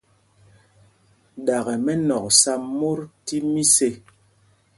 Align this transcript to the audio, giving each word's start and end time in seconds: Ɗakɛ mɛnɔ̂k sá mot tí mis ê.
Ɗakɛ 1.45 1.73
mɛnɔ̂k 1.85 2.25
sá 2.41 2.53
mot 2.77 2.99
tí 3.25 3.35
mis 3.51 3.75
ê. 3.87 3.89